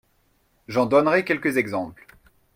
J’en 0.67 0.87
donnerai 0.87 1.23
quelques 1.23 1.57
exemples. 1.57 2.07